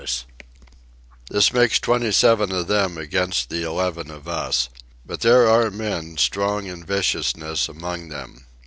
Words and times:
This 1.29 1.53
makes 1.53 1.79
twenty 1.79 2.11
seven 2.11 2.51
of 2.51 2.65
them 2.65 2.97
against 2.97 3.51
the 3.51 3.61
eleven 3.61 4.09
of 4.09 4.27
us. 4.27 4.67
But 5.05 5.21
there 5.21 5.47
are 5.47 5.69
men, 5.69 6.17
strong 6.17 6.65
in 6.65 6.83
viciousness, 6.83 7.69
among 7.69 8.09
them. 8.09 8.45